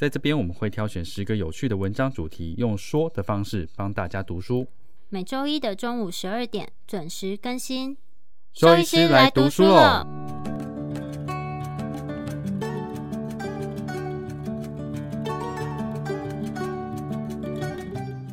[0.00, 4.66] 在这边我们会挑选十个有趣的文章主题，用说的方式帮大家读书。
[5.10, 7.98] 每周一的中午十二点准时更新。
[8.54, 10.06] 兽医师来读书喽。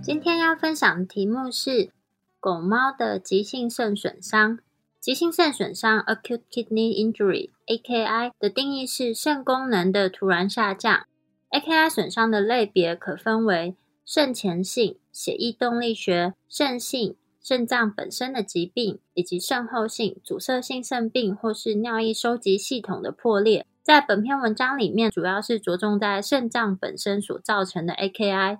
[0.02, 1.92] 今天要分享的题目是
[2.40, 4.60] 狗猫的急性肾损伤。
[5.02, 11.06] 急性肾损伤 （acute kidney injury，AKI） 的定义是肾功能的突然下降。
[11.52, 13.76] AKI 损伤的类别可分为
[14.06, 23.66] 肾前性、血液动力学、肾性、肾脏本身的疾病，以及肾后性、阻塞性肾病或是尿液收集系统的破裂。
[23.82, 28.60] 在本篇文章里面，主要是着重在肾脏本身所造成的 AKI。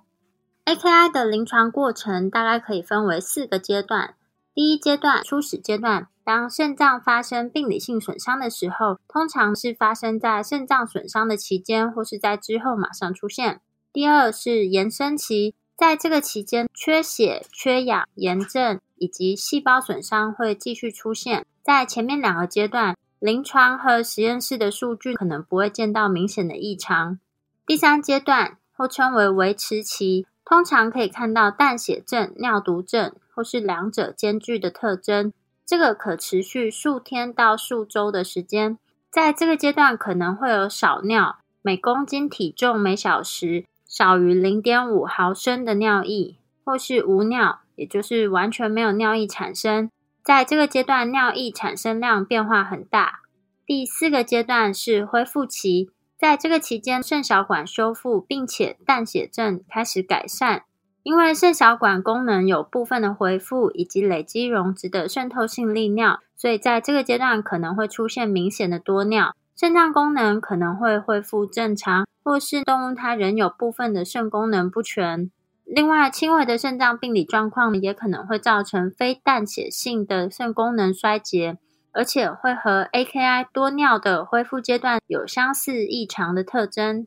[0.64, 4.14] AKI 的临床过程大概可以分为四个阶段。
[4.54, 6.08] 第一阶段，初始阶段。
[6.28, 13.62] 当肾脏发生病理性损伤的时候，通常是发生在肾脏损伤的期间，或是在之后马上出现。
[13.94, 21.46] 第二是延伸期，在这个期间，缺血、缺氧、炎症以及细胞损伤会继续出现。
[21.62, 27.18] 在前面两个阶段，临床和实验室的数据可能不会见到明显的异常。
[27.64, 35.32] 第三阶段或称为维持期，通常可以看到淡血症、尿毒症或是两者兼具的特征。
[35.68, 38.78] 这个可持续数天到数周的时间，
[39.10, 49.90] 在这个阶段可能会有少尿，每公斤体重每小时少于零点五毫升的尿液，或是无尿，也就是完全没有尿液产生。
[50.24, 53.20] 在这个阶段，尿液产生量变化很大。
[53.66, 60.62] 第四个阶段是恢复期，在这个期间，肾小管修复，并且淡血症开始改善。
[61.02, 69.34] 因为肾小管功能有部分的恢复，以及累积溶质的渗透性利尿，所以在这个阶段可能会出现明显的多尿。
[69.56, 75.30] 肾脏功能可能会恢复正常，或是动物它仍有部分的肾功能不全。
[75.64, 81.58] 另外，轻微的肾脏病理状况也可能会造成非淡血性的肾功能衰竭，
[81.92, 87.06] 而且会和 AKI 多尿的恢复阶段有相似异常的特征。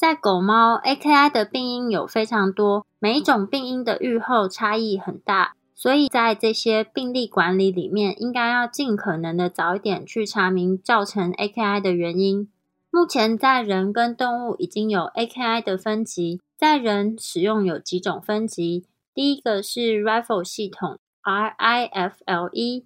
[0.00, 12.48] 在狗猫 AKI 的病因有非常多，每一种病因的预后差异很大，所以在这些病例管理里面，应该要尽可能的早一点去查明造成 AKI 的原因。
[12.90, 22.78] 目前在人跟动物已经有 AKI 的分级，在人使用有几种分级，第一个是 RIFLE 系统 （R-I-F-L-E），Risk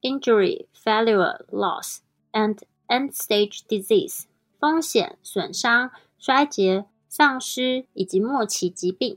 [0.00, 1.96] Injury Failure Loss
[2.30, 4.26] and End Stage Disease，
[4.60, 5.90] 风险损伤。
[6.20, 9.16] 衰竭、丧失以及末期疾病，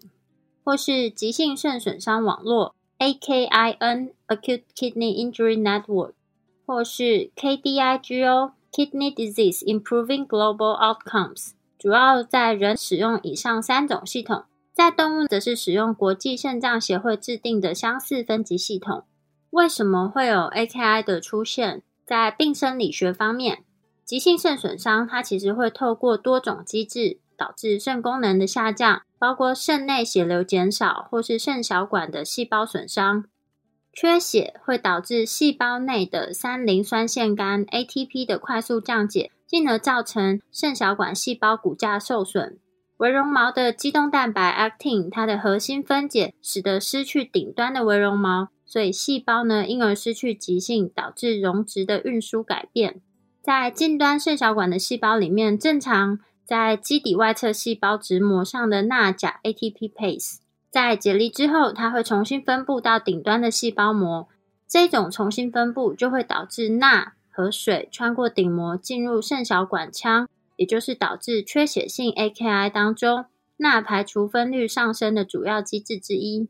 [0.64, 6.14] 或是急性肾损伤网络 （AKIN，Acute Kidney Injury Network），
[6.66, 11.52] 或是 KDIGO，Kidney Disease Improving Global Outcomes。
[11.78, 19.04] 主要在人使用以上三种系统，在动物则是使用国际肾脏协会制定的相似分级系统。
[19.50, 21.84] 为什么会有 AKI 的出现？
[22.06, 23.64] 在病生理学方面。
[24.06, 33.26] 急性肾损伤，它其实会透过多种机制导致肾功能的下降，包括肾内血流减少，或是肾小管的细胞损伤。
[33.94, 42.58] 缺血会导致细胞内的三磷酸腺苷 （ATP） 的快速降解，进而造成肾小管细胞骨架受损。
[42.98, 53.02] 微绒毛的肌动蛋白 （actin） 它的核心分解使得失去顶端的微绒毛，所以细胞呢因而失去极性，导致溶质的运输改变。
[53.44, 60.38] 在近端肾小管的细胞里面，正常在基底外侧细胞质膜上的钠钾 ATPase，
[60.72, 64.30] 在解离之后，它会重新分布到顶端的细胞膜。
[64.66, 73.26] 这种重新分布就会导致钠和水穿过顶膜进入肾小管腔，也就是导致缺血性 AKI 当中
[73.58, 76.48] 钠排除分率上升的主要机制之一。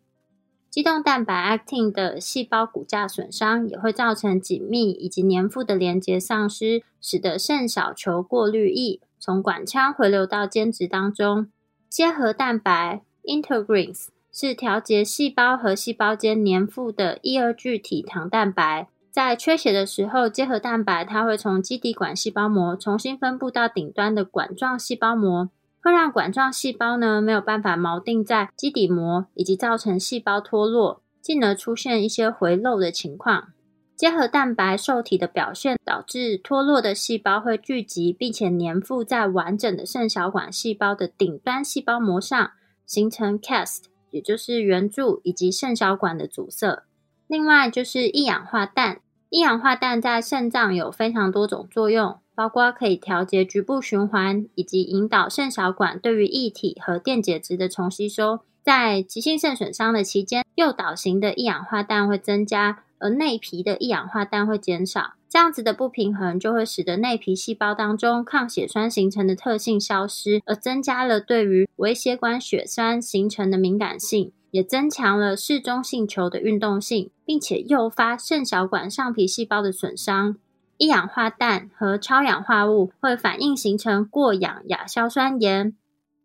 [0.74, 11.48] 肌动蛋白 actin 的细胞骨架损伤也会造成紧密以及粘附的连接丧失，使得肾小球过滤液从管腔回流到间质当中。
[11.88, 18.88] 结合蛋白 integrins 是调节细胞和细胞间粘附的一二聚体糖蛋白。
[19.12, 25.50] 在缺血的时候，结合蛋白它会从基底管细胞膜重新分布到顶端的管状细胞膜，
[25.84, 33.50] 会让管状细胞呢没有办法锚定在基底膜，以及造成细胞脱落，进而出现一些回漏的情况。
[33.96, 42.52] 结合蛋白受体的表现，导致脱落的细胞会聚集，并且粘附在完整的肾小管细胞的顶端细胞膜上，
[42.86, 46.84] 形成 cast，也就是圆柱以及肾小管的阻塞。
[47.28, 52.20] 另外就是一氧化氮，一氧化氮在肾脏有非常多种作用。
[52.36, 58.40] 包括可以调节局部循环，以及引导肾小管对于液体和电解质的重吸收。
[58.64, 65.16] 在急性肾损伤的期间，诱导型的一氧化氮会增加，而内皮的一氧化氮会减少。
[65.28, 80.38] 这样子的不平衡就会使得内皮细胞当中抗血栓形成的特性消失，而增加了对于微血管血栓形成的敏感性，也增强了嗜中性球的运动性，并且诱发肾小管上皮细胞的损伤。
[80.78, 85.76] 一氧化氮和超氧化物会反应形成过氧亚硝酸盐。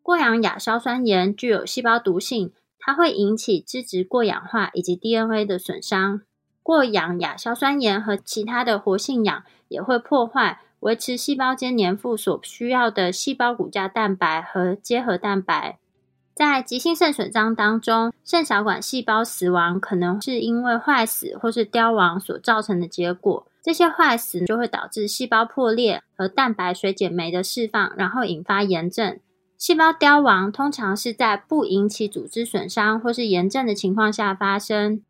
[0.03, 6.23] 过氧亚硝酸盐具有细胞毒性，它会引起脂质过氧化以及 DNA 的损伤。
[6.63, 15.79] 过氧亚硝酸盐和其他的活性氧也会破坏维持细胞间粘附所需要的细胞骨架蛋白和结合蛋白。
[16.35, 23.47] 在急性肾损伤当中，肾小管细胞死亡可能是因为坏死或是凋亡所造成的结果。
[23.69, 29.21] 这些坏死就会导致细胞破裂和蛋白水解酶的释放，然后引发炎症。
[29.59, 35.03] 细胞凋亡通常是在不引起组织损伤或是炎症的情况下发生，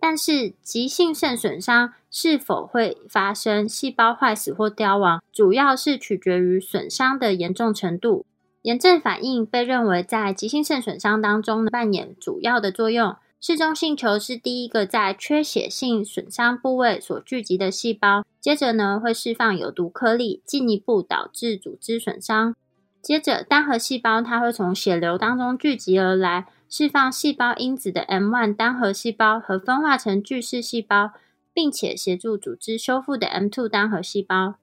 [0.00, 8.24] 但是急性肾损伤是否会发生细胞坏死或凋亡，主要是取决于损伤的严重程度。
[8.62, 13.14] 炎症反应被认为在急性肾损伤当中扮演主要的作用。
[13.38, 22.56] 嗜中性球是第一个在缺血性损伤部位所聚集的细胞，接着呢会释放有毒颗粒，进一步导致组织损伤。
[23.02, 31.12] 接着单核细胞它会从血流当中聚集而来，释放细胞因子的 M1 单核细胞和分化成巨噬细胞，
[31.52, 34.54] 并且协助组织修复的 M2 单核细胞。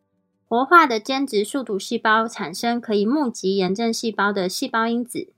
[0.45, 5.31] 活化的间质树突细胞产生可以募集炎症细胞的细胞因子。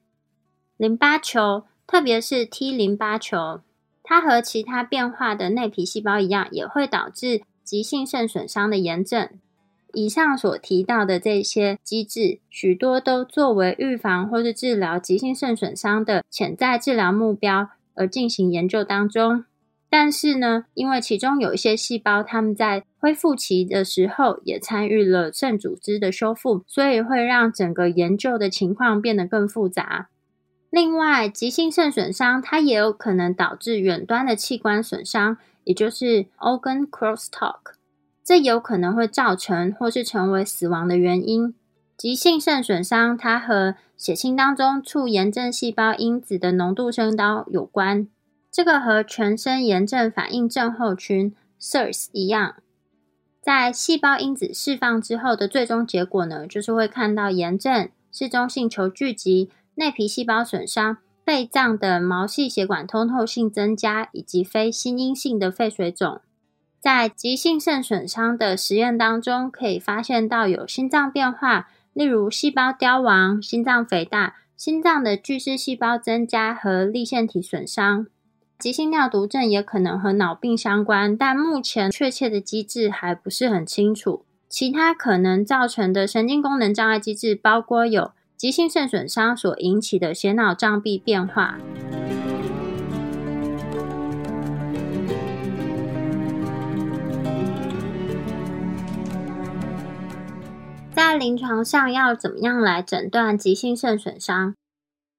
[0.78, 1.66] 淋巴球。
[1.88, 3.62] 特别是 T 淋巴球，
[4.04, 9.30] 它和其他变化的内皮细胞一样，也会导致急性肾损伤的炎症。
[9.94, 19.46] 以上所提到的这些机制，许多都作为预防或是治疗急性肾损伤的潜在治疗目标而进行研究当中。
[19.90, 30.10] 但是呢，因为其中有一些细胞，它们在恢复期的时候也参与了肾组织的修复，所以会让整个研究的情况变得更复杂。
[30.76, 37.76] 另外，急性肾损伤它也有可能导致远端的器官损伤，也就是 organ crosstalk，
[38.26, 41.56] 这有可能会造成或是成为死亡的原因。
[41.96, 48.10] 急性肾损伤它和血清当中促炎症细胞因子的浓度升高有关，
[48.52, 52.56] 这个和全身炎症反应症候群 SIRS 一样，
[53.42, 59.50] 在细胞因子释放之后的最终结果呢，就是会看到炎症、嗜中性球聚集。
[59.76, 66.22] 内皮细胞损伤、肺脏的毛细血管通透性增加，以及非心因性的肺水肿，
[66.80, 78.08] 在急性肾损伤的实验当中，可以发现到有心脏变化，例如细胞凋亡、心脏肥大、心脏的巨噬细胞增加和粒线体损伤。
[78.58, 84.24] 急性尿毒症也可能和脑病相关，但目前确切的机制还不是很清楚。
[84.48, 88.12] 其他可能造成的神经功能障碍机制包括有。
[88.46, 91.58] 急性肾损伤所引起的血脑障壁变化，
[100.94, 104.54] 在临床上要怎么样来诊断急性肾损伤？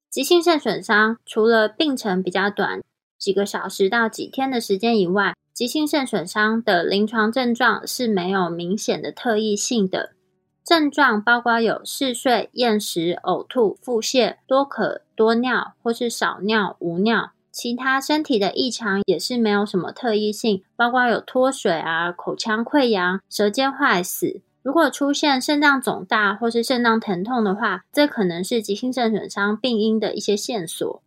[0.08, 2.80] 急性肾损伤除了病程比较短，
[3.18, 10.15] 几个小时到几天的时间以外，急性肾损伤的临床症状是没有明显的特异性的。
[10.66, 17.30] 症状包括有嗜睡、厌食、呕吐、腹泻、多渴、多尿，或是少尿、无尿。
[17.52, 24.40] 其他身体的异常也是没有什么特异性，包括有脱水啊、口腔溃疡、舌尖坏死。
[24.64, 31.00] 如果出现肾脏肿大或是肾脏疼痛的话，这可能是急性肾损伤病因的一些线索。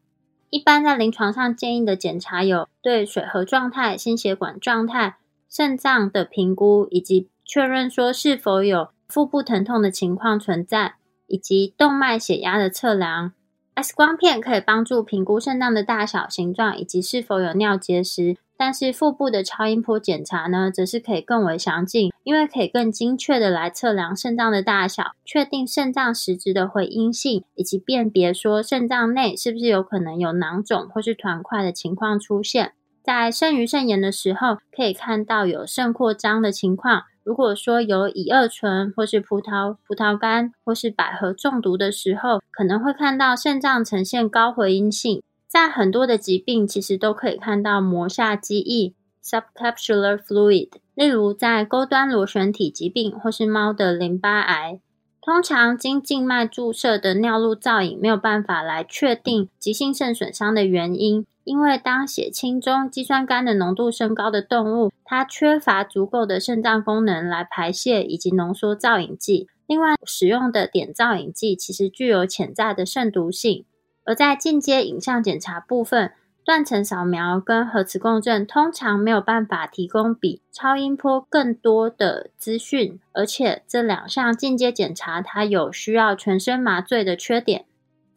[0.50, 5.18] 一般在临床上建议的检查有对水合状态、心血管状态、
[5.50, 8.88] 肾脏的评估，以及确认说是否有。
[9.10, 10.94] 腹部疼痛的情况存在，
[11.26, 13.34] 以及动脉血压的测量。
[13.74, 18.38] X 光片可以帮助评估肾脏的大小、形状，以及是否有尿结石。
[18.56, 32.74] 但是腹部的超音波检查呢，则是可以更为详尽，因为可以更精确的来测量肾脏的大小，确定肾脏实质的回阴性，以及辨别说肾脏内是不是有可能有囊肿或是团块的情况出现。
[33.02, 37.06] 在肾盂肾炎的时候，可以看到有肾扩张的情况。
[37.30, 45.22] 如果说有乙二醇或是葡萄葡萄干或是百合中毒的时候，可能会看到肾脏呈现高回音性。
[45.48, 50.70] 在很多的疾病，其实都可以看到膜下积液 （subcapsular fluid）。
[50.96, 54.80] 例如，在钩端螺旋体疾病或是猫的淋巴癌，
[55.22, 69.48] 通常经静脉注射的尿路造影没有办法来确定急性肾损伤的原因，因为当血清中肌酸酐的浓度升高的动物，它缺乏足够的肾脏功能来排泄以及浓缩造影剂。
[69.66, 73.66] 另外，使用的碘造影剂其实具有潜在的肾毒性。
[74.06, 76.12] 而在进阶影像检查部分，
[76.46, 87.66] 断层扫描跟核磁共振通常没有办法提供比超音波更多的资讯，而且这两项进阶检查它有需要全身麻醉的缺点。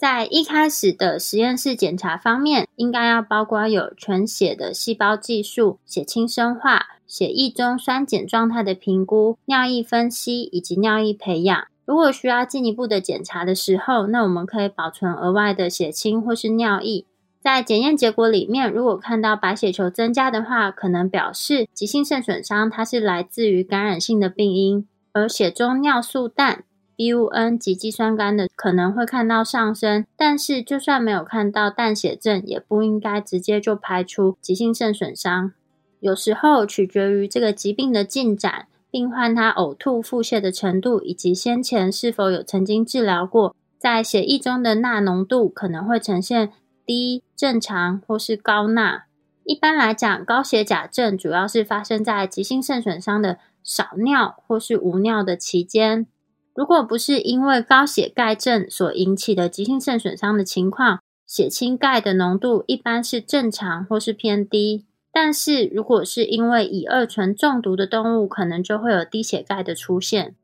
[0.02, 11.68] 在一开始的实验室检查方面，应该要包括有全血的细胞计数、血清生化、血液中酸碱状态的评估、尿液分析以及尿液培养。
[11.85, 17.04] 如果需要进一步的检查的时候，那我们可以保存额外的血清或是尿液。
[17.40, 24.85] 在检验结果里面，如果看到白血球增加的话，可能表示急性肾损伤它是来自于感染性的病因。
[25.12, 26.64] 而血中尿素氮
[27.11, 35.52] （BUN） 及肌酸酐的可能会看到上升，但是就算没有看到淡血症，也不应该直接就排除急性肾损伤。
[36.00, 38.66] 有时候取决于这个疾病的进展。
[38.90, 46.52] 病患他呕吐、腹泻的程度，以及先前是否有曾经治疗过，在血液中的钠浓度可能会呈现
[46.85, 49.04] 低、正常或是高钠。
[49.44, 56.06] 一般来讲，高血钾症主要是发生在急性肾损伤的少尿或是无尿的期间。
[56.54, 64.85] 如果不是因为高血钙症所引起的急性肾损伤的情况，血清钙的浓度一般是正常或是偏低。
[65.14, 70.35] 但是，如果是因为乙二醇中毒的动物，可能就会有低血钙的出现。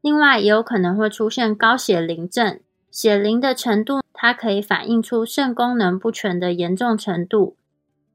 [0.00, 7.56] 另外，也有可能会出现高血磷症，血磷的程度，它可以反映出肾功能不全的严重程度。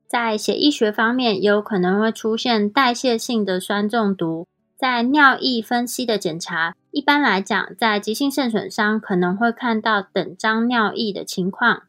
[0.07, 4.47] 在血液学方面，也有可能会出现代谢性的酸中毒。
[4.75, 11.83] 在尿液分析的检查，一般来讲，在急性肾损伤可能会看到等张尿液的情况。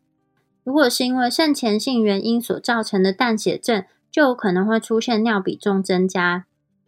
[0.63, 6.45] 如果是因为肾前性原因所造成的淡血症，就有可能会出现尿比重增加，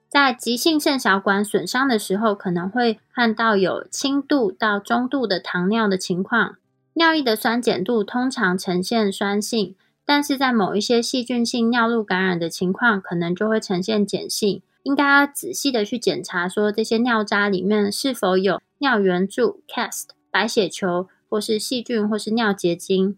[0.08, 6.56] 在急性肾小管损伤的时候，可能会看到有轻度到中度的糖尿的情况。
[6.94, 9.74] 尿液的酸碱度通常呈现酸性，
[10.12, 14.60] 但是在某一些细菌性尿路感染的情况，可能就会呈现碱性。
[14.82, 23.16] 应该要仔细的去检查，说这些尿渣里面是否有尿圆柱 （cast）、白血球，或是细菌，或是尿结晶。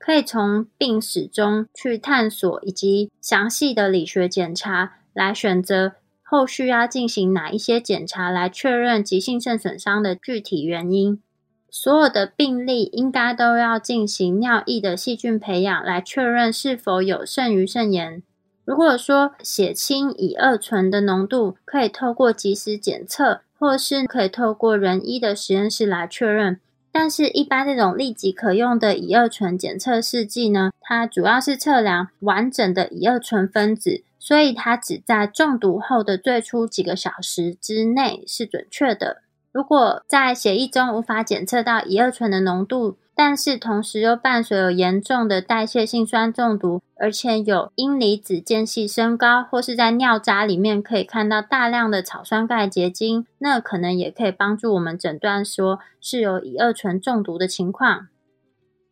[0.00, 5.92] 可以从病史中去探索，以及详细的理学检查来选择
[6.24, 11.22] 后续要进行哪一些检查来确认急性肾损伤的具体原因。
[11.70, 18.22] 所有的病例应该都要进行尿液的细菌培养来确认是否有肾盂肾炎。
[18.64, 26.60] 如果说血清乙二醇的浓度可以透过及时检测，或是可以透过人医的实验室来确认。
[26.92, 39.22] 但是，一般这种立即可用的乙二醇检测试剂呢，它主要是测量完整的乙二醇分子，所以它只在中毒后的最初几个小时之内是准确的。
[39.52, 58.06] 如果在血液中无法检测到乙二醇的浓度，但是同时又伴随有严重的代谢性酸中毒，而且有阴离子间隙升高，或是在尿渣里面可以看到大量的草酸钙结晶，那可能也可以帮助我们诊断说是有乙二醇中毒的情况。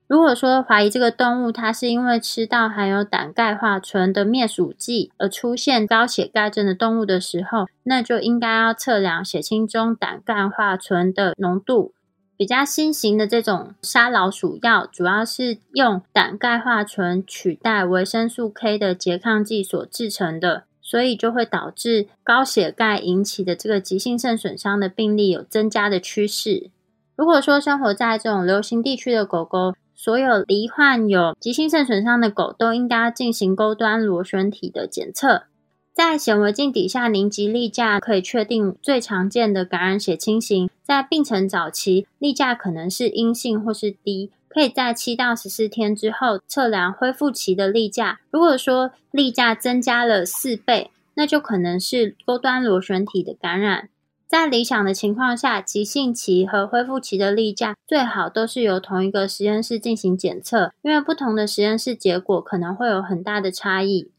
[0.08, 11.92] 如果说怀疑这个动物它是因为吃到含有胆钙化醇的灭鼠剂而出现高血钙症的动物的时候，那就应该要测量血清中胆钙化醇的浓度。
[12.38, 26.70] 比较新型的这种杀老鼠药，主要是用胆钙化醇取代维生素 K 的拮抗剂所制成的，所以就会导致高血钙引起的这个急性肾损伤的病例有增加的趋势。
[27.14, 35.42] 如果说生活在这种流行地区的狗狗，所有罹患有急性肾损伤的狗都应该进行钩端螺旋体的检测。
[35.92, 40.70] 在显微镜底下凝集例假，可以确定最常见的感染血清型。
[40.84, 48.20] 在病程早期，例假可能是阴性或是低，可以在七到十四天之后测量恢复期的例假。
[48.30, 53.88] 如果说例假增加了四倍，那就可能是钩端螺旋体的感染。
[54.28, 64.10] 在理想的情况下，急性期和恢复期的例假最好都是由同一个实验室进行检测，因为不同的实验室结果可能会有很大的差异。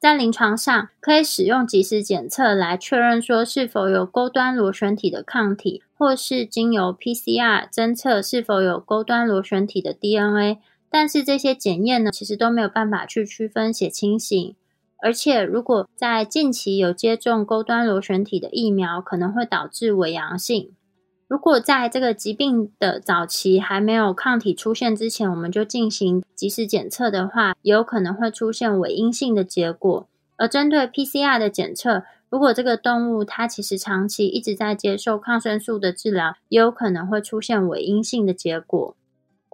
[0.00, 10.58] 在临床上，可以使用即时检测来确认说是否有钩端螺旋体的抗体，或是经由 PCR 侦测是否有钩端螺旋体的 DNA。
[10.90, 14.56] 但是这些检验呢，其实都没有办法去区分血清型。
[15.04, 20.72] 而且，如果在近期有接种钩端螺旋体的疫苗，可能会导致伪阳性。
[21.28, 30.08] 如果在这个疾病的早期还没有抗体出现之前，我们就进行及时检测的话，有可能会出现伪阴性的结果。
[30.36, 38.96] 而针对 PCR 的检测，如果这个动物它其实长期一直在接受抗生素的治疗，也有可能会出现伪阴性的结果。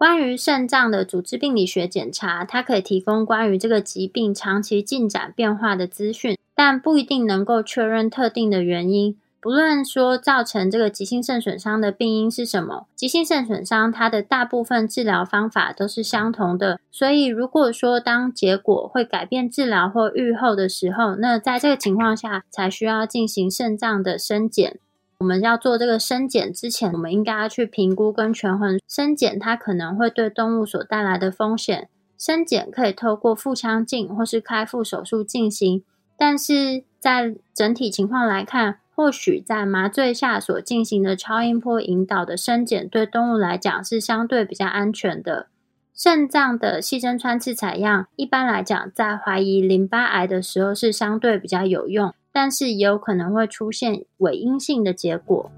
[0.00, 9.14] 关于肾脏的组织病理学检查，它可以提供关于这个疾病长期进展变化的资讯，但不一定能够确认特定的原因。
[9.42, 16.80] 不论说造成这个急性肾损伤的病因是什么，急性肾损伤它的大部分治疗方法都是相同的。
[16.90, 24.78] 所以，如果说当结果会改变治疗或预后的时候，那在这个情况下才需要进行肾脏的生检。
[25.20, 31.90] 我们要做这个生检之前，我们应该要去评估跟权衡生检它可能会对动物所带来的风险。
[32.16, 35.84] 生检可以透过腹腔镜或是开腹手术进行，
[36.16, 45.48] 但是在整体情况来看，或许在麻醉下所进行的超音波引导的生检，对动物来讲是相对比较安全的。
[45.94, 52.14] 肾脏的细针穿刺采样，一般来讲，在怀疑淋巴癌的时候是相对比较有用。
[52.32, 55.50] 但是也有可能会出现伪阴性的结果。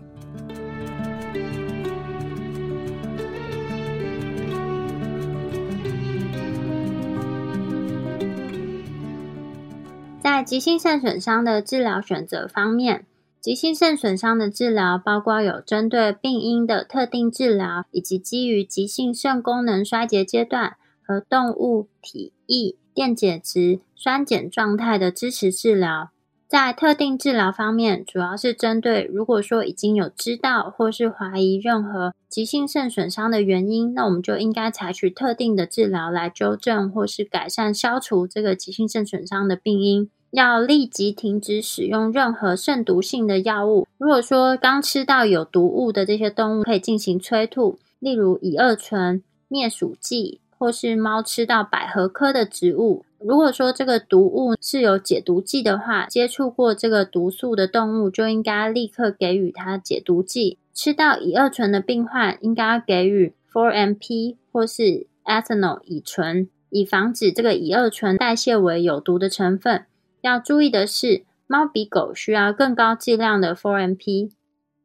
[10.21, 13.05] 在急性肾损伤的治疗选择方面，
[13.41, 26.11] 急性肾损伤的治疗包括有针对病因的特定治疗，以及基于急性肾功能衰竭阶段和动物体液电解质酸碱状态的支持治疗。
[26.53, 40.11] 在特定治疗方面，主要是针对如果说已经有知道或是怀疑任何急性肾损伤的原因，那我们就应该采取特定的治疗来纠正或是改善、消除这个急性肾损伤的病因。
[40.31, 43.89] 要立即停止使用任何肾毒性的药物。
[43.97, 53.07] 如果说刚吃到有毒物的这些动物，可以进行催吐，例如乙二醇、灭鼠剂，或是猫吃到百合科的植物。
[53.25, 60.59] 如果说这个毒物是有解毒剂的话，接触过这个毒素的动物就应该立刻给予它解毒剂。
[60.75, 69.85] 吃到乙二醇的病患应该给予 4-MP 或是 ethanol 乙醇，以防止这个乙二醇代谢为有毒的成分。
[70.23, 74.31] 要注意的是，猫比狗需要更高剂量的 4-MP，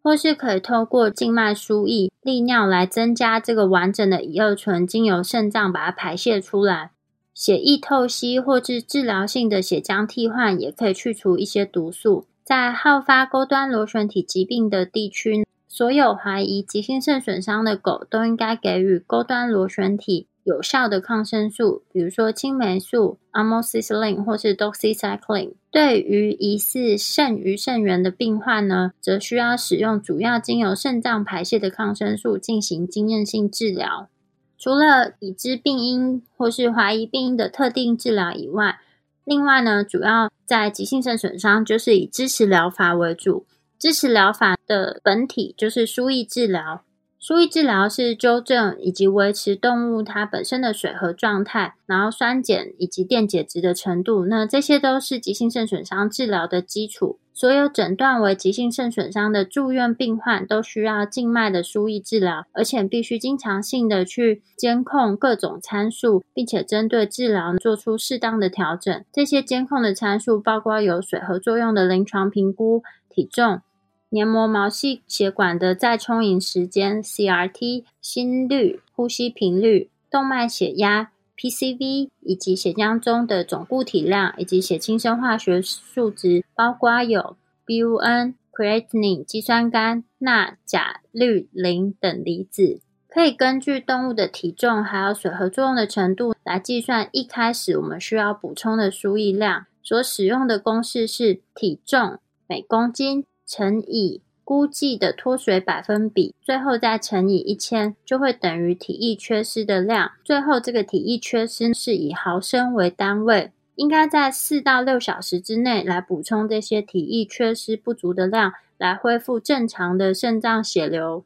[0.04, 6.92] 或是可以透过静脉输液、利尿来增加这个完整的乙二醇，经由肾脏把它排泄出来。
[7.38, 12.26] 血液透析或是治疗性的血浆替换，也可以去除一些毒素。
[12.44, 25.52] 在好发钩端螺旋体疾病的地区，所有怀疑急性肾损伤的狗都应该给予钩端螺旋体有效的抗生素，比如说青霉素 （amoxicillin） 或是 doxycycline。
[25.70, 34.10] 对于疑似肾盂肾源的病患呢，则需要使用主要经由肾脏排泄的抗生素进行经验性治疗。
[34.58, 38.80] 除了已知病因或是怀疑病因的特定治疗以外，
[39.24, 43.46] 另外呢，主要在急性肾损伤就是以支持疗法为主。
[43.78, 46.82] 支持疗法的本体就是输液治疗。
[47.20, 54.26] 输液治疗是纠正以及维持动物它本身的水合状态，然后酸碱以及电解质的程度。
[54.26, 57.20] 那这些都是急性肾损伤治疗的基础。
[57.38, 69.06] 所有诊断为急性肾损伤的住院病患都需要静脉的输液治疗，而且必须经常性的去监控各种参数，并且针对治疗做出适当的调整。
[69.14, 73.62] 这些监控的参数包括有水合作用的临床评估、体重。
[74.10, 92.82] 黏膜毛细血管的再充盈时间 （CRT）、心率、呼吸频率、动脉血压 （PCV） 以及血浆中的总固体量以及血清生化学数值，包括有 BUN、creatinine、肌酸酐、钠、钾、氯、磷等离子。
[93.08, 99.66] 可以根据动物的体重还有水合作用的程度来计算一开始我们需要补充的输液量。
[99.82, 103.24] 所使用的公式是体重每公斤。
[103.50, 110.12] 乘以估计的脱水百分比，最后再乘以一千，就会等于体液缺失的量。
[110.24, 121.26] 最后这个体液缺失是以毫升为单位，应该在四到六小时之内来补充这些体液缺失不足的量，来恢复正常的肾脏血流。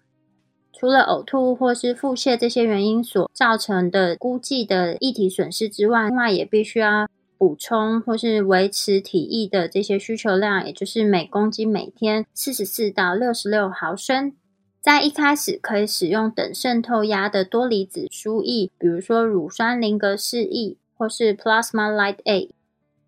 [0.74, 7.08] 除了呕吐或是腹泻这些原因所造成的估计的液体损失之外，另外也必须要。
[7.42, 14.34] 补充或是维持体液的这些需求量，也就是每公斤每天四十四到六十六毫升。
[14.80, 22.54] 在一开始可以使用等渗透压的多离子输液，比如说乳酸林格氏液或是 Plasma Light A。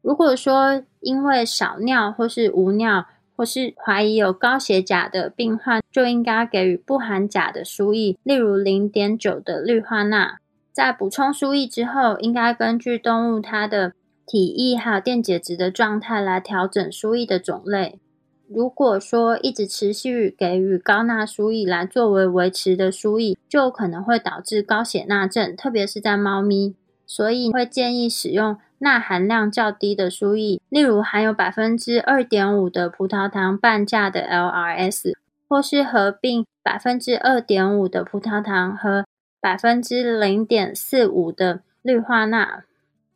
[0.01, 10.39] 如果说因为少尿或是无尿，或是怀疑有高血钾的病患，就应该给予不含钾的输液，例如零点九的氯化钠。
[10.71, 13.93] 在补充输液之后，应该根据动物它的
[14.25, 17.99] 体液还有电解质的状态来调整输液的种类。
[18.47, 26.75] 如果说一直持续给予高钠输液来作为维持的输液，就可能会导致高血钠症，特别是在猫咪。
[27.05, 35.13] 所以会建议使用钠含量较低的输液，例如含有百分之二点五的葡萄糖半价的 LRS，
[35.47, 39.05] 或是合并百分之二点五的葡萄糖和
[39.39, 42.63] 百分之零点四五的氯化钠。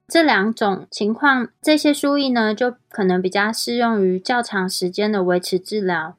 [0.07, 6.15] 这两种情况，这些输液呢，就可能比较适用于较长时间的维持治疗。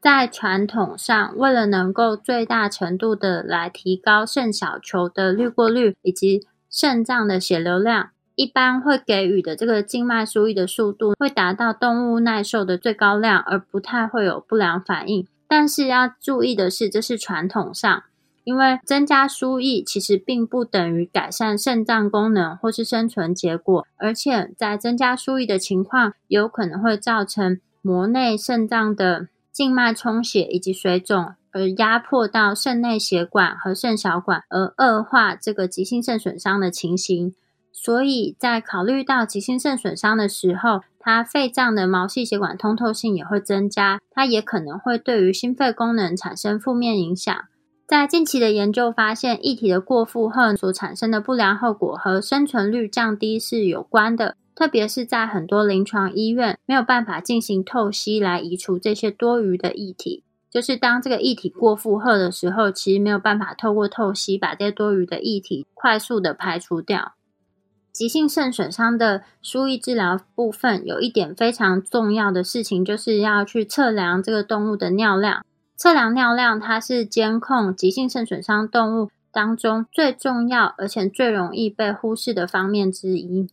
[0.00, 15.26] 在传统上，为了能够最大程度的来提高肾小球的滤过率以及肾脏的血流量，一般会给予的这个静脉输液的速度会达到动物耐受的最高量，而不太会有不良反应。
[15.46, 18.04] 但是要注意的是，这是传统上。
[18.44, 37.34] 因为增加输液其实并不等于改善肾脏功能或是生存结果，而且在增加输液的情况，有可能会造成膜内肾脏的静脉充血以及水肿，而压迫到肾内血管和肾小管，而恶化这个急性肾损伤的情形。
[37.72, 47.34] 所以在考虑到急性肾损伤的时候，它肺脏的毛细血管通透性也会增加，它也可能会对于心肺功能产生负面影响。
[47.90, 54.36] 在近期的研究发现，液体的过负荷所产生的不良后果和生存率降低是有关的。
[54.54, 67.14] 特别是在很多临床医院没有办法进行透析来移除这些多余的液体，就是当这个液体过负荷的时候，其实没有办法透过透析把这些多余的液体快速的排除掉。
[67.92, 75.44] 急性肾损伤的输液治疗部分有一点非常重要的事情，就是要去测量这个动物的尿量。
[75.80, 83.48] 测量尿量，它是监控急性肾损伤动物当中最重要而且最容易被忽视的方面之一。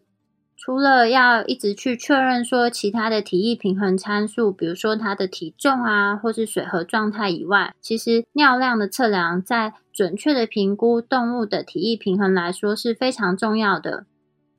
[0.57, 14.05] 除了要一直去确认说其他的体液平衡参数，比如说它的体重啊，或是水合状态以外，其实尿量的测量在准确的评估动物的体液平衡来说是非常重要的。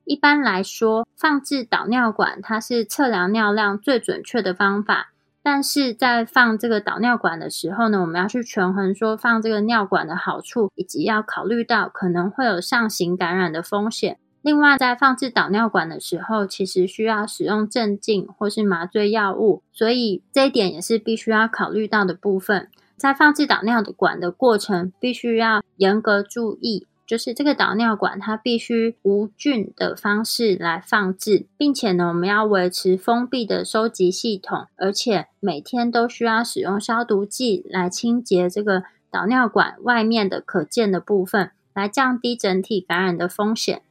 [0.05, 5.13] 一般来说，放置导尿管它是测量尿量最准确的方法。
[5.51, 14.19] 但是在放这个导尿管的时候呢，我们要去权衡说放这个尿管的好处，以及要考虑到可能会有上行感染的风险。
[14.43, 22.69] 另外，在放置导尿管的时候，其实需要使用镇静或是麻醉药物，所以这一点也是必须要考虑到的部分。
[22.95, 26.85] 在放置导尿的管的过程，必须要严格注意。
[27.09, 43.81] 就是这个导尿管，它必须无菌的方式来放置，并且呢，我们要维持封闭的收集系统，而且每天都需要使用消毒剂来清洁这个导尿管外面的可见的部分，来降低整体感染的风险。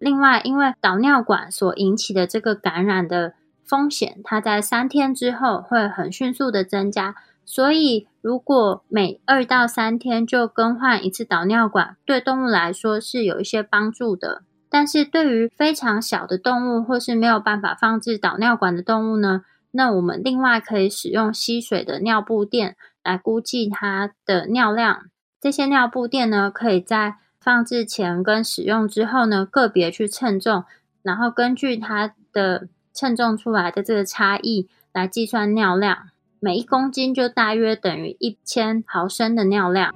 [0.00, 7.14] 另外，因为导尿管所引起的这个感染的风险，它在三天之后会很迅速的增加。
[7.46, 14.42] 所以，如果每二到三天就更换一次导尿管，对动物来说是有一些帮助的。
[14.70, 25.04] 但是对于非常小的动物或是没有办法放置导尿管的动物呢，那我们另外可以使用吸水的尿布垫来估计它的尿量。
[25.40, 30.64] 这些尿布垫呢，可以在放置前跟使用之后呢，个别去称重，
[31.02, 36.08] 然后根据它的称重出来的这个差异来计算尿量。
[36.44, 39.94] 每一公斤就大约等于一千毫升的尿量。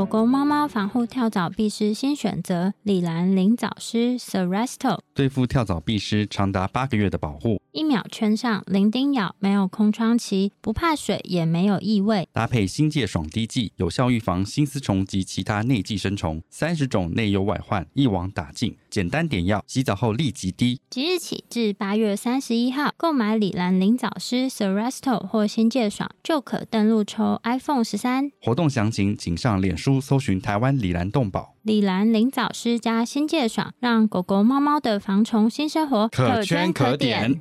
[0.00, 7.60] 狗狗、猫猫防护跳蚤必虱新选择——李兰灵藻虱 （Seresto），对付跳蚤、蜱虱长达八个月的保护。
[7.72, 12.26] 一秒圈上，零叮咬，没有空窗期，不怕水，也没有异味。
[12.32, 18.74] 搭配新界爽滴剂，有效预防新丝虫及其他内寄生虫，三十种内忧外患一网打尽。
[18.88, 20.80] 简单点药，洗澡后立即滴。
[20.88, 28.32] 即日起至八月三十一号，购买李兰灵藻师 Seresto 或新界爽，就可登录抽 iPhone 十三。
[28.40, 31.54] 活动详情请上脸书搜寻台湾李兰动保。
[31.62, 37.40] 李兰灵藻师加新界爽，让狗狗、猫猫的防虫新生活可圈可点。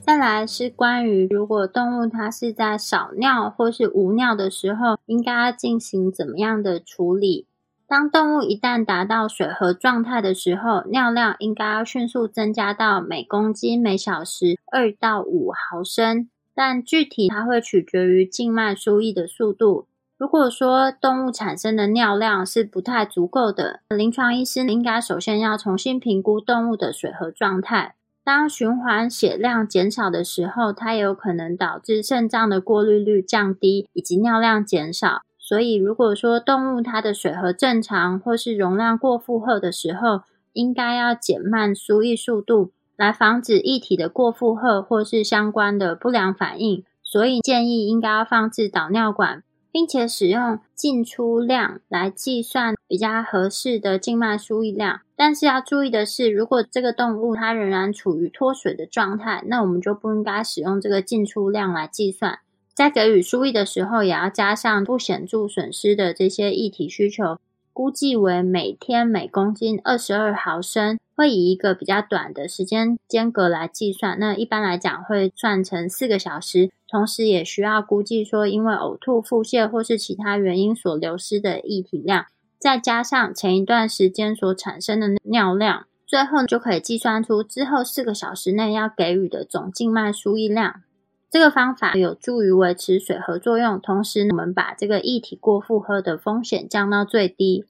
[0.00, 7.45] 再来是关于，如果动物它是在少尿或是无尿的时候，应该要进行怎么样的处理？
[7.88, 19.86] 当动物一旦达到水合状态的时候，尿量应该要迅速增加到每公斤每小时二到五毫升，但具体它会取决于静脉输液的速度。
[20.18, 27.94] 如果说动物产生的尿量是不太足够的，临床医师应该首先要重新评估动物的水合状态。
[28.24, 35.22] 当循环血量减少的时候，它也有可能导致肾脏的过滤率降低以及尿量减少。
[35.46, 46.82] 所以，如果说动物它的水合正常或是容量过负荷的时候，应该要减慢输液速度，来防止液体的过负荷或是相关的不良反应。
[47.04, 49.44] 所以，建议应该要放置导尿管。
[49.76, 62.38] 并且使用进出量来计算比较合适的静脉输液量，但是要注意的是，如果这个动物它仍然处于脱水的状态，那我们就不应该使用这个进出量来计算。
[62.76, 67.38] 在给予输液的时候，也要加上不显著损失的这些液体需求。
[67.72, 74.18] 估计为每天每公斤二十二毫升，会以一个比较短的时间间隔来计算。
[74.18, 82.26] 那一般来讲会算成四个小时，同时也需要估计说，因为呕吐、腹泻或是其他原因所流失的液体量，
[82.58, 90.82] 再加上前一段时间所产生的尿量，最后就可以计算出之后四个小时内要给予的总静脉输液量。
[91.28, 97.64] 这个方法有助于维持水合作用，同时我们把这个液体过负荷的风险降到最低。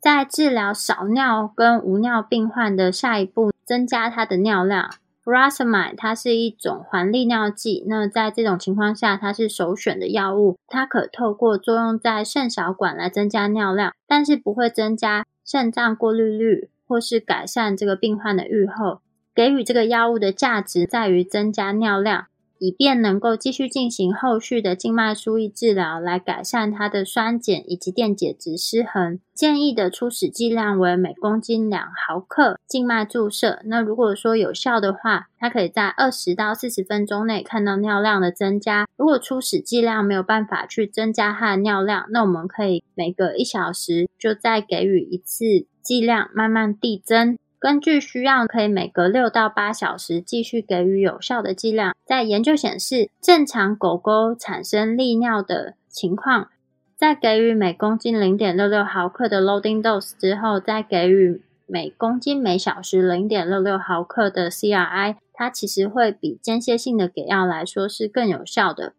[0.00, 4.90] 在治疗少尿跟无尿病患的下一步，增加它的尿量。
[5.24, 10.56] Furosemide 它是一种环利尿剂，那在这种情况下，它是首选的药物。
[10.68, 19.00] 它可透过作用在肾小管来增加尿量，但是不会增加肾脏过滤率或是改善这个病患的愈后。
[19.34, 22.26] 给予这个药物的价值在于增加尿量。
[22.58, 29.18] 以便能够继续进行后续的静脉输液治疗，来改善它的酸碱以及电解质失衡。
[29.34, 33.60] 建议的初始剂量为每公斤两毫克静脉注射。
[33.66, 38.86] 那如果说有效的话，它可以在二十到四十分钟内看到尿量的增加。
[38.96, 47.36] 如果初始剂量没有办法去增加它的尿量，那我们可以每隔一小时就再给予一次剂量，慢慢递增。
[47.66, 51.96] 根据需要，可以每隔六到八小时继续给予有效的剂量。
[52.04, 56.48] 在研究显示，正常狗狗产生利尿的情况，
[56.94, 68.92] 在给予每公斤零点六六毫克的 loading dose 之后，再给予每公斤每小时零点六六毫克的 CRI，它其实会比间歇性的给药来说是更有效的。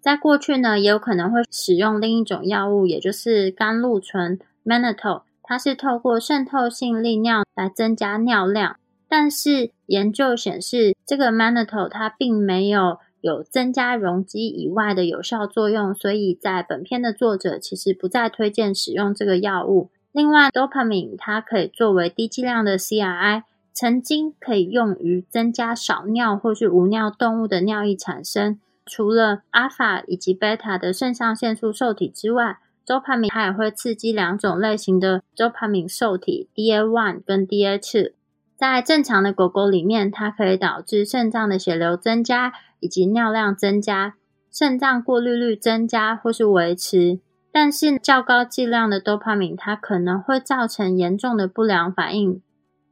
[0.00, 5.24] 在过去呢，也有可能会使用另一种药物，也就是甘露醇 mannitol。
[5.48, 8.76] 它是透过渗透性利尿来增加尿量，
[9.08, 19.90] 但是研究显示，这个 mannitol 它并没有有增加容积以外的有效作用，所以在本片的作者其实不再推荐使用这个药物。
[20.10, 28.58] 另外，dopamine 它可以作为低剂量的 CRI，曾经可以用于增加少尿或是无尿动物的尿液产生。
[28.84, 38.12] 除了 alpha 以及 beta 的肾上腺素受体之外，周帕明它也会刺激两种类型的周帕明受体，DA1 跟 DA2。
[38.56, 44.14] 在正常的狗狗里面，它可以导致肾脏的血流增加以及尿量增加，
[44.52, 47.18] 肾脏过滤率增加或是维持。
[47.50, 52.40] 但是较高剂量的多帕明，它可能会造成严重的不良反应，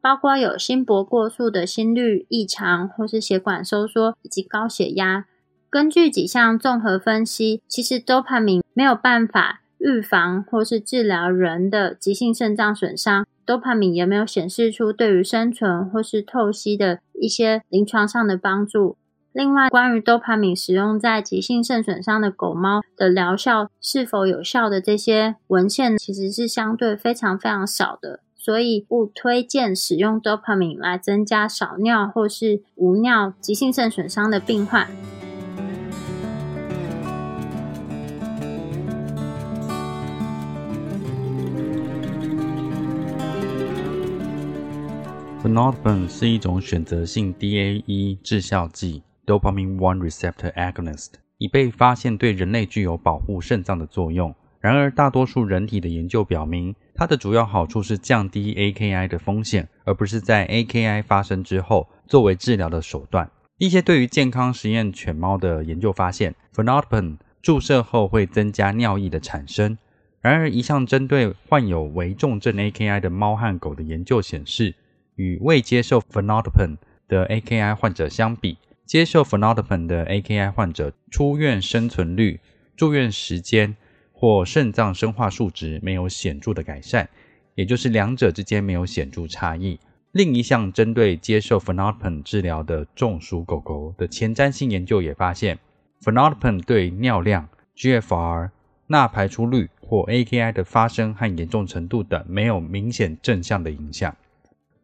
[0.01, 5.27] 包括有心搏过速的心率异常，或是血管收缩以及高血压。
[5.71, 9.61] 根据几项综合分析，其实多帕明没有办法。
[9.79, 18.97] 预防或是治疗人的急性肾脏损伤，多帕明也没有显示出对于生存或是透析的一些临床上的帮助。
[19.33, 34.87] 另外，关于多帕明使用在急性肾损伤的狗猫的疗效是否有效的这些文献，其实是相对非常非常少的，所以不推荐使用多帕明来增加少尿或是无尿急性肾损伤的病患。
[45.55, 54.35] Phenolphine 是一种选择性 DAE 致效剂 （Dopamine One Receptor Agonist），已被发现对人类具有保护肾脏的作用。
[54.59, 63.31] 然而，大多数人体的研究表明，它的主要好处是降低 AKI 的风险，而不是在 AKI 发生之后作为治疗的手段。
[63.59, 69.79] 一些对于健康实验犬猫的研究发现，Phenolphine 注射后会增加尿液的产生。
[70.21, 74.75] 然而，一项针对患有危重症 AKI 的猫和狗的研究显示，
[75.17, 76.77] 与未接受 Phenolphine
[77.09, 82.41] 的 AKI 患者相比，接受 Phenolphine 的 AKI 患者出院生存率、
[82.77, 83.77] 住院时间
[84.13, 87.09] 或肾脏生化数值没有显著的改善，
[87.55, 89.79] 也就是两者之间没有显著差异。
[90.13, 95.59] 另一项针对接受 Phenolphine 治疗的中暑狗狗的前瞻性研究也发现
[96.03, 98.51] ，Phenolphine 对尿量、GFR、
[98.87, 104.15] 钠排出率或 AKI 的发生和严重程度等没有明显正向的影响。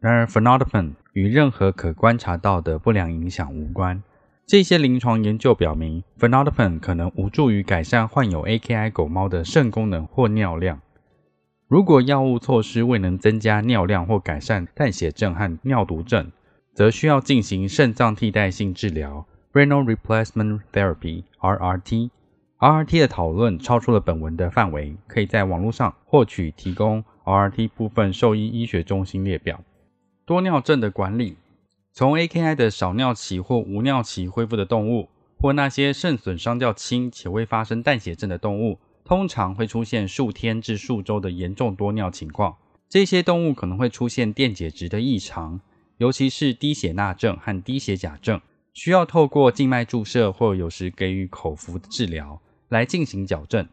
[0.00, 4.02] 然而，Phenolphine 与任何可观察到的不良影响无关。
[4.46, 10.80] 这些临床研究表明，Phenolphine 可能无助于改善患有 AKI 狗猫的肾功能或尿量。
[11.68, 16.32] 如果药物措施未能增加尿量或改善淡血症和尿毒症，
[16.72, 22.10] 则需要进行肾脏替代性治疗 （Renal Replacement Therapy，RRT）。
[22.58, 29.62] RRT 的讨论超出了本文的范围，可以在网络上获取提供 RRT 部分兽医医学中心列表。
[30.30, 31.36] 多尿症的管理，
[31.92, 42.56] 从 AKI 的少尿期或无尿期恢复的动物，或那些肾损伤较轻且未发生淡血症的动物，通常会出现数天至数周的严重多尿情况。
[42.88, 45.60] 这些动物可能会出现电解质的异常，
[45.98, 48.40] 尤其是低血钠症和低血钾症，
[48.72, 53.66] 需要透过静脉注射或有时给予口服治疗来进行矫正。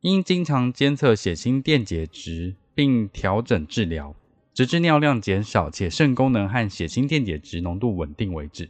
[0.00, 4.14] 应经常监测血清电解质并调整治疗。
[4.58, 8.68] 直至尿量减少且肾功能和血清电解质浓度稳定为止。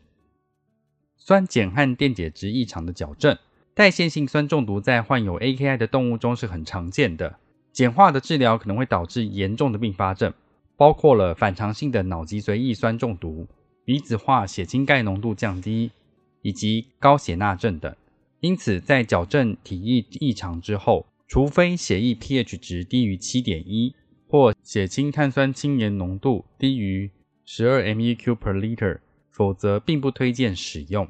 [1.17, 3.39] 酸碱和电解质异常的矫正，
[3.73, 7.39] 代谢性酸中毒在患有 AKI 的动物中是很常见的。
[7.73, 10.35] 碱化的治疗可能会导致严重的并发症，
[10.77, 13.47] 包括了反常性的脑脊髓液酸中毒、
[13.87, 15.91] 离子化血清钙浓度降低
[16.43, 17.97] 以及高血钠症等。
[18.41, 23.95] 因此，在矫正体液异常之后，除非血液 pH 值低于七点一。
[24.29, 27.11] 或血清碳酸氢盐浓度低于
[27.47, 28.99] 十二 m·e·q per liter，
[29.31, 31.09] 否则并不推荐使用。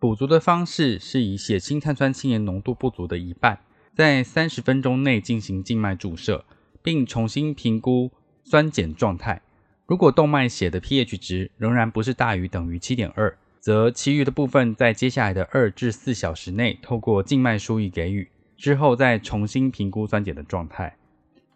[0.00, 3.60] 补足的方式是以血清碳酸氢盐浓度不足的一半，
[3.94, 6.44] 在三十分钟内进行静脉注射，
[6.82, 8.10] 并重新评估
[8.42, 9.40] 酸碱状态。
[9.86, 20.96] 如果动脉血的 pH 值仍然不是大于等于七点二，则其余的部分在接下来的二至四小时内透过静脉输液给予，之后再重新评估酸碱的状态。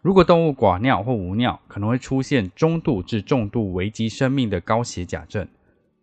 [0.01, 5.47] 如果动物寡尿或无尿，可能会出现中度至重度危及生命的高血钾症。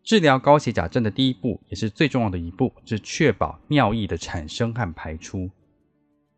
[0.05, 5.51] 治疗高血钾症的第一步，也是最重要的一步，是确保尿液的产生和排出。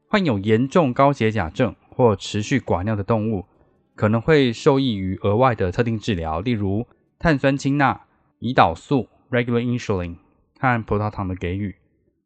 [0.09, 3.45] 患有严重高血钾症或持续寡尿的动物，
[3.95, 6.87] 可能会受益于额外的特定治疗，例如
[7.19, 8.01] 碳酸氢钠、
[8.41, 10.17] 胰岛素 （regular insulin）
[10.59, 11.77] 和葡萄糖的给予，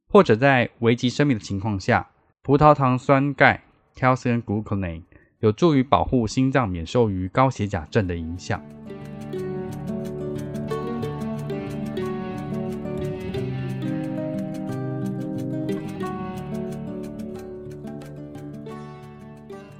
[0.09, 2.09] 或者在危及生命的情况下，
[2.43, 3.65] 葡萄糖酸钙
[3.97, 5.03] （calcium gluconate）。
[5.45, 8.65] 有助于保护心脏免受于高血钾症的影响。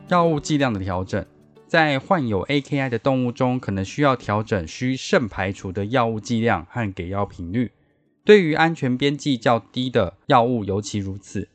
[0.09, 1.25] 药物剂量的调整，
[1.67, 7.73] 在患有 AKI 的动物中，可能需要调整需肾排除的药物剂量和给药频率。
[8.23, 11.49] 对于安全边际较低的药物尤其如此。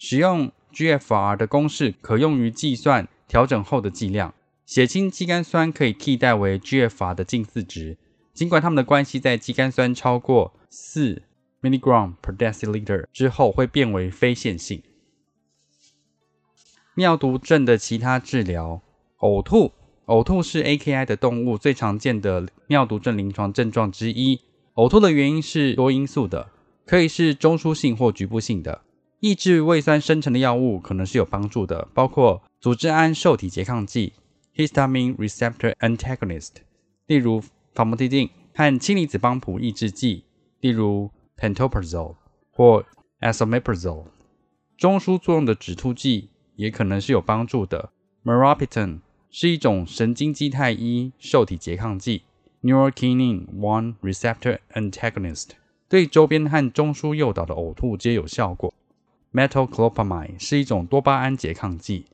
[0.00, 3.06] 使用 GFR 的公式可用于计算。
[3.32, 4.34] 调整后的剂量，
[4.66, 7.96] 血清肌酐酸可以替代为 GFR 的近似值，
[8.34, 11.22] 尽管它们的关系在肌酐酸超过四
[11.62, 14.82] milligram per deciliter 之后会变为非线性。
[16.96, 18.82] 尿毒症的其他治疗，
[19.20, 19.72] 呕吐，
[20.04, 24.42] 呕吐是 AKI 的动物最常见的尿毒症临床症状之一。
[24.74, 26.50] 呕吐的原因是多因素的，
[26.84, 28.82] 可以是中枢性或局部性的。
[29.20, 34.12] 抑制胃酸生成的药物可能是有帮助的，包括组织胺受体拮抗剂
[34.54, 36.50] （histamine receptor antagonist），
[37.08, 37.42] 例如
[37.74, 40.22] 法莫替定和氢离子帮谱抑制剂，
[40.60, 42.14] 例如 pantoprazole
[42.52, 42.86] 或
[43.18, 44.04] esomeprazole。
[44.78, 47.90] 中枢作用的止吐剂也可能是有帮助的
[48.22, 52.22] m e r o p i t a n 是一种神经基肽一受体拮抗剂
[52.62, 55.48] （neurokinin one receptor antagonist），
[55.88, 58.72] 对周边和中枢诱导的呕吐皆有效果。
[59.32, 62.04] Metoclopramide 是一种多巴胺拮抗剂，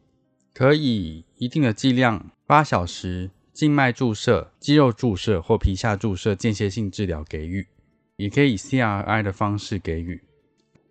[0.59, 7.69] 可以一定的剂量八小时静脉注射、肌肉注射或皮下注射间歇性治疗给予，
[8.17, 10.21] 也可以 CRI 的方式给予。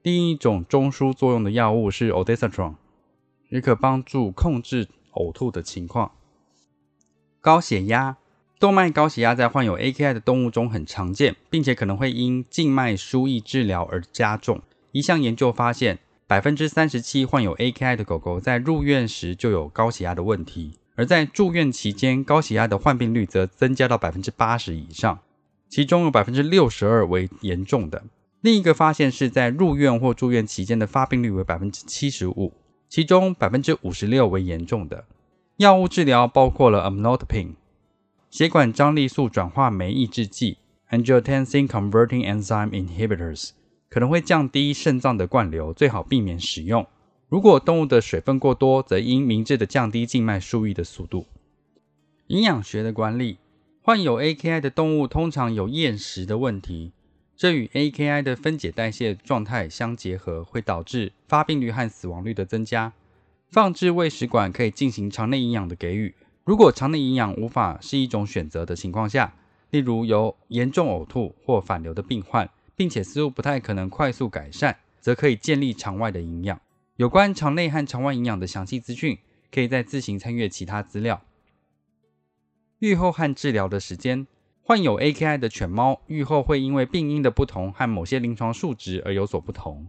[0.03, 2.76] 另一种中枢作用的药物是 Ondansetron，
[3.49, 6.13] 也可帮助控制呕吐的情况。
[7.41, 8.15] 高血压，
[8.61, 14.61] 动脉高血压在患有 AKI 的动物中很常见，并且可能会因静脉输液治疗而加重。
[14.93, 20.73] 一项研究发现，百分之三十七患有 AKI 的狗狗在入院时就有高血压的问题。
[20.95, 25.19] 而在住院期间，高血压的患病率则增加到百分之八十以上，
[25.69, 28.03] 其中有百分之六十二为严重的。
[28.41, 32.51] 另一个发现是在入院或住院期间的发病率为百分之七十五，
[32.89, 35.05] 其中百分之五十六为严重的。
[35.57, 37.53] 药物治疗包括了 amlodipine、
[38.30, 40.57] 血管张力素转化酶抑制剂
[40.89, 43.51] （angiotensin converting enzyme inhibitors），
[43.89, 46.85] 可能会降低肾脏的灌流，最好避免使用。
[47.29, 51.25] 如果动物的水分过多，则应明智的降低静脉输液的速度。
[52.27, 53.38] 营养学的管理，
[53.81, 56.91] 患有 AKI 的动物通常有厌食的问题，
[57.35, 62.93] 这与 AKI 的分解代谢状态相结合，会导致发病率和死亡率的增加。
[63.49, 66.13] 放置喂食管可以进行肠内营养的给予。
[66.43, 69.33] 如果肠内营养无法是一种选择的情况下，
[69.69, 76.61] 例如有严重呕吐或反流的病患，并且似乎不太可能快速改善，则可以建立肠外的营养。
[76.95, 79.17] 有关肠内和肠外营养的详细资讯，
[79.51, 81.23] 可以在自行参阅其他资料。
[82.78, 84.28] 愈后和治疗的时间，
[84.61, 89.88] 患有 AKI 的犬猫愈后会因为病因的不同和某些临床数值而有所不同。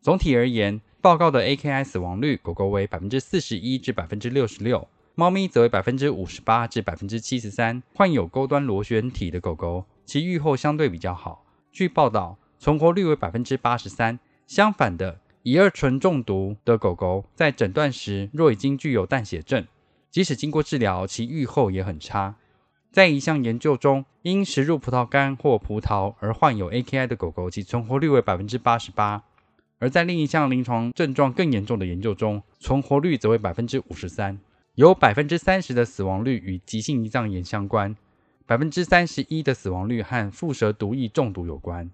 [0.00, 4.86] 总体而言，报告的 AKI 死亡率，狗狗为百分之四十一至百分之六十六，
[5.16, 7.82] 猫咪则为百分之五十八至百分之七十三。
[7.94, 11.44] 患有钩端螺旋体的狗狗，其愈后相对比较好。
[11.72, 14.18] 据报道，存活率为百分之八十三。
[14.46, 15.20] 相反的。
[15.44, 19.66] 乙二醇中毒的狗狗在诊断时，若已经具有淡血症，
[20.10, 22.34] 即使经过治疗，其愈后也很差。
[22.90, 29.22] 在一项研究中，因食入葡萄干或葡萄而患有 AKI 的狗狗，其存活率为百分之八十八；
[29.78, 34.38] 而在另一项临床症状更严重的研究中，存活率则为百分之五十三。
[34.74, 37.96] 有百分之三十的死亡率与急性胰脏炎相关，
[38.48, 41.90] 百分之三十一的死亡率和腹蛇毒液中毒有关。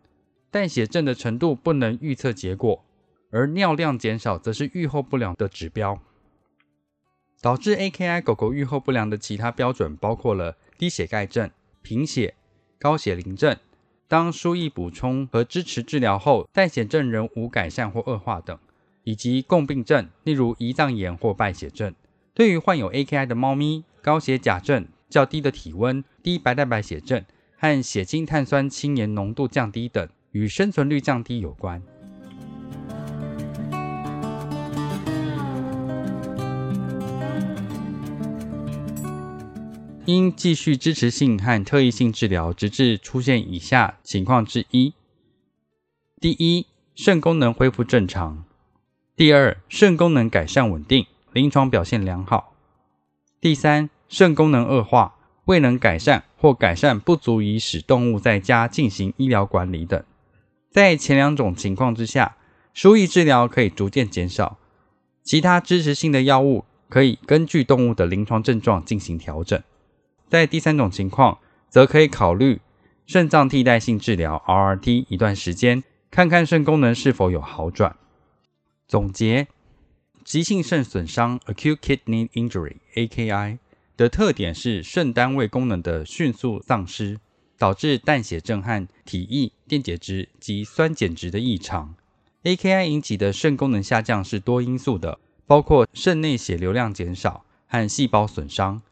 [0.53, 2.85] 淡血症的程度不能预测结果。
[3.33, 6.01] 而尿量减少则是预后不良的指标。
[7.41, 11.51] 导致 AKI 狗狗预后不良的其他标准包括了低血钙症、
[11.83, 12.37] 贫血、
[12.79, 13.57] 高血磷症。
[14.07, 18.57] 当输液补充和支持治疗后，代血症仍无改善或恶化等，
[19.03, 21.93] 以及共病症，例如胰脏炎或败血症。
[22.33, 27.25] 对于患有 AKI 的猫咪，高血钾症、较低的体温、低白蛋白血症
[27.57, 31.83] 和血清碳酸氢盐浓度降低等，与生存率降低有关。
[40.07, 44.93] 应继续支持性和特异性治疗，直至出现以下情况之一：
[46.21, 48.45] 第一，肾功能恢复正常；
[49.17, 52.53] 第二，肾功能改善稳定，临床表现良好；
[53.41, 60.03] 第三，肾功能恶化，未能改善或改善不足以使动物在家进行医疗管理等。
[60.71, 62.37] 在前两种情况之下，
[62.73, 64.59] 输液治疗可以逐渐减少，
[65.23, 69.63] 其他支持性的药物可以根据动物的临床症状进行调整。
[70.29, 71.39] 在第三种情况，
[71.69, 72.61] 则可以考虑
[73.07, 77.97] 肾脏替代性治疗 （RRT） 一段时间，看看肾功能是否有好转。
[78.89, 79.47] 总结：
[80.25, 83.59] 急性肾损伤 （Acute Kidney Injury，AKI）
[83.97, 87.19] 的特点是肾单位功能的迅速丧失，
[87.57, 91.95] 导致淡血症和体液、电解质及酸碱值的异常。
[92.43, 98.83] AKI 引起的肾功能下降是多因素的，包括肾内血流量减少和细胞损伤。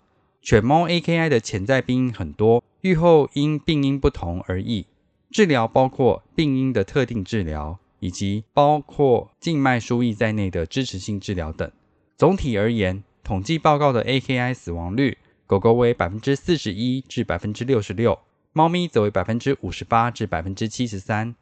[0.41, 4.87] 犬猫 AKI 的潜在病因很多，愈后因病因不同而异。
[5.31, 11.71] 治疗包括病因的特定治疗，以及包括静脉输液在内的支持性治疗等。
[12.17, 15.17] 总体而言，统计报告的 AKI 死亡率，
[15.47, 18.19] 狗狗为百分之四十一至百分之六十六，
[18.53, 21.35] 猫咪则为百分之五十八至百分之七十三。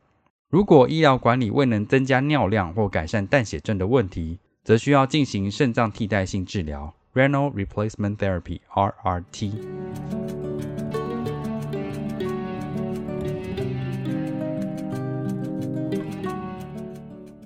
[0.51, 6.95] 如果医疗管理未能增加尿量或改善淡血症的问题，则需要进行肾脏替代性治疗。
[7.15, 9.53] Renal Replacement Therapy (RRT).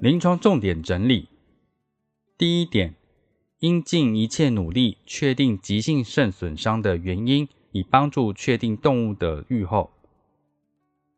[0.01, 1.29] 临床重点整理：
[2.37, 2.95] 第一点，
[3.65, 9.91] 应尽一切努力确定急性肾损伤的原因，以帮助确定动物的预后。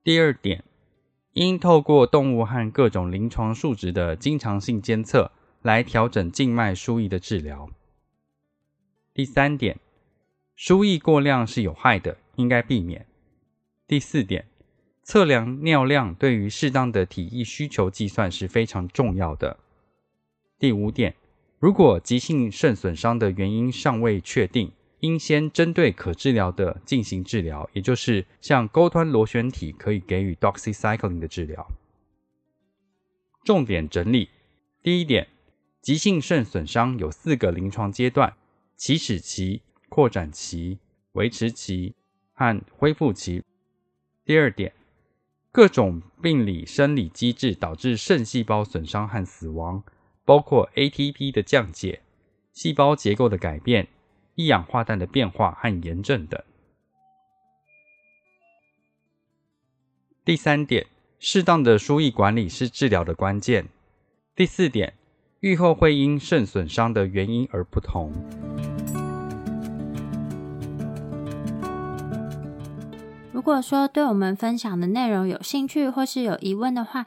[0.04, 0.62] 第二点，
[1.32, 5.32] 应透过动物和各种临床数值的经常性监测，
[5.62, 7.68] 来调整静脉输液的治疗。
[9.12, 9.80] 第三点，
[10.54, 13.06] 输液过量是有害的，应该避免。
[13.88, 14.46] 第四点，
[15.02, 19.58] 测量尿量对于适当的体液需求计算是非常重要的。
[20.60, 21.16] 第五点，
[21.58, 31.66] 如果急性肾损伤的原因尚未确定，应先针对可治疗的进行治疗，也就是像钩端螺旋体可以给予 doxycycline 的治疗。
[33.44, 34.28] 重点整理：
[34.82, 35.28] 第一点，
[35.80, 38.34] 急性肾损伤有四个临床阶段：
[38.76, 40.78] 起始期、扩展期、
[41.12, 41.94] 维持期
[42.34, 43.42] 和恢复期。
[44.24, 44.74] 第二点，
[45.52, 49.82] 各种病理生理机制导致肾细胞损伤和死亡，
[50.26, 52.02] 包括 ATP 的降解、
[52.52, 53.88] 细胞结构的改变。
[54.38, 56.38] 一氧化氮的变化和炎症等。
[60.26, 63.68] 第三点，适当的输液管理是治疗的关键。
[64.34, 64.92] 第四点，
[65.40, 68.12] 愈后会因肾损伤的原因而不同。
[73.32, 77.06] 如果说对我们分享的内容有兴趣或是有疑问的话，